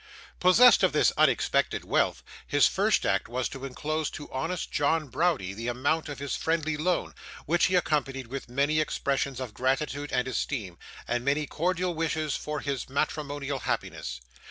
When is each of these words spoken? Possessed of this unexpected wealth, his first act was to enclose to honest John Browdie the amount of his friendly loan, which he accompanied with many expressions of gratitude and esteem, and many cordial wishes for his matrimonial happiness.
Possessed 0.39 0.81
of 0.81 0.93
this 0.93 1.13
unexpected 1.15 1.85
wealth, 1.85 2.23
his 2.47 2.65
first 2.65 3.05
act 3.05 3.27
was 3.27 3.47
to 3.49 3.65
enclose 3.65 4.09
to 4.09 4.31
honest 4.33 4.71
John 4.71 5.09
Browdie 5.09 5.53
the 5.53 5.67
amount 5.67 6.09
of 6.09 6.17
his 6.17 6.35
friendly 6.35 6.75
loan, 6.75 7.13
which 7.45 7.65
he 7.65 7.75
accompanied 7.75 8.25
with 8.25 8.49
many 8.49 8.79
expressions 8.79 9.39
of 9.39 9.53
gratitude 9.53 10.11
and 10.11 10.27
esteem, 10.27 10.79
and 11.07 11.23
many 11.23 11.45
cordial 11.45 11.93
wishes 11.93 12.35
for 12.35 12.61
his 12.61 12.89
matrimonial 12.89 13.59
happiness. 13.59 14.19